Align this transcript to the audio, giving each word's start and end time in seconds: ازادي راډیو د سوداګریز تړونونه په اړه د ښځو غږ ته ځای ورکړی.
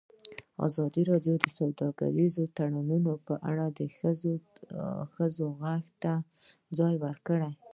ازادي 0.67 1.03
راډیو 1.11 1.35
د 1.43 1.45
سوداګریز 1.59 2.35
تړونونه 2.57 3.11
په 3.27 3.35
اړه 3.49 3.65
د 3.79 3.79
ښځو 5.17 5.47
غږ 5.63 5.83
ته 6.03 6.13
ځای 6.77 6.95
ورکړی. 7.05 7.51